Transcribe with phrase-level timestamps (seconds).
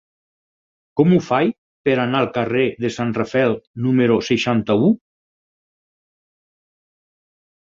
[0.99, 1.51] Com ho faig
[1.89, 3.53] per anar al carrer de Sant Rafael
[3.89, 4.91] número seixanta-u?